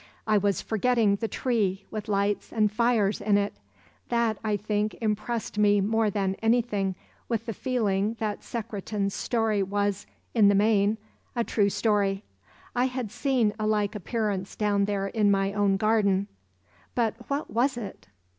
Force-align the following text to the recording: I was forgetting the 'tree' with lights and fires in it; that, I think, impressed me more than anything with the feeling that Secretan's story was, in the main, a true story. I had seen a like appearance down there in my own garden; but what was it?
I 0.25 0.39
was 0.39 0.63
forgetting 0.63 1.17
the 1.17 1.27
'tree' 1.27 1.85
with 1.91 2.07
lights 2.07 2.51
and 2.51 2.71
fires 2.71 3.21
in 3.21 3.37
it; 3.37 3.53
that, 4.09 4.39
I 4.43 4.57
think, 4.57 4.97
impressed 4.99 5.59
me 5.59 5.79
more 5.79 6.09
than 6.09 6.33
anything 6.41 6.95
with 7.29 7.45
the 7.45 7.53
feeling 7.53 8.15
that 8.17 8.43
Secretan's 8.43 9.13
story 9.13 9.61
was, 9.61 10.07
in 10.33 10.47
the 10.47 10.55
main, 10.55 10.97
a 11.35 11.43
true 11.43 11.69
story. 11.69 12.23
I 12.75 12.85
had 12.85 13.11
seen 13.11 13.53
a 13.59 13.67
like 13.67 13.93
appearance 13.93 14.55
down 14.55 14.85
there 14.85 15.05
in 15.05 15.29
my 15.29 15.53
own 15.53 15.77
garden; 15.77 16.25
but 16.95 17.13
what 17.29 17.51
was 17.51 17.77
it? 17.77 18.07